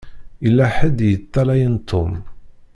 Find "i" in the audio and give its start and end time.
1.01-1.07